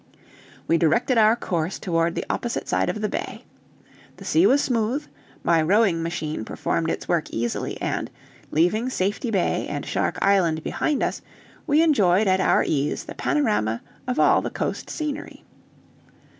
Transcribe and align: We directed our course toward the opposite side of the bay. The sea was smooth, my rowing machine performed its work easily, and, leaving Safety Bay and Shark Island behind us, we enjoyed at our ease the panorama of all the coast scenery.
We 0.67 0.79
directed 0.79 1.19
our 1.19 1.35
course 1.35 1.77
toward 1.77 2.15
the 2.15 2.25
opposite 2.27 2.67
side 2.67 2.89
of 2.89 3.01
the 3.01 3.07
bay. 3.07 3.43
The 4.17 4.25
sea 4.25 4.47
was 4.47 4.59
smooth, 4.63 5.05
my 5.43 5.61
rowing 5.61 6.01
machine 6.01 6.43
performed 6.43 6.89
its 6.89 7.07
work 7.07 7.29
easily, 7.29 7.79
and, 7.79 8.09
leaving 8.49 8.89
Safety 8.89 9.29
Bay 9.29 9.67
and 9.67 9.85
Shark 9.85 10.17
Island 10.19 10.63
behind 10.63 11.03
us, 11.03 11.21
we 11.67 11.83
enjoyed 11.83 12.25
at 12.27 12.39
our 12.41 12.63
ease 12.63 13.03
the 13.03 13.13
panorama 13.13 13.83
of 14.07 14.19
all 14.19 14.41
the 14.41 14.49
coast 14.49 14.89
scenery. 14.89 15.43